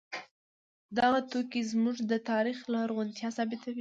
دغه 0.97 1.19
توکي 1.31 1.61
زموږ 1.71 1.97
د 2.11 2.13
تاریخ 2.31 2.57
لرغونتیا 2.73 3.29
ثابتوي. 3.37 3.69